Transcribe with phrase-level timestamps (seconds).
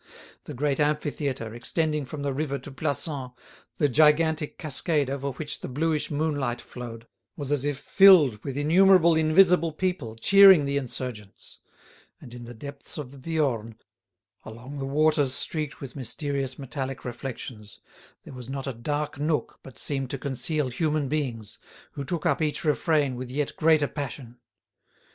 [0.45, 3.33] The great amphitheatre, extending from the river to Plassans,
[3.77, 7.05] the gigantic cascade over which the bluish moonlight flowed,
[7.37, 11.59] was as if filled with innumerable invisible people cheering the insurgents;
[12.19, 13.75] and in the depths of the Viorne,
[14.43, 17.79] along the waters streaked with mysterious metallic reflections,
[18.23, 21.59] there was not a dark nook but seemed to conceal human beings,
[21.91, 24.39] who took up each refrain with yet greater passion.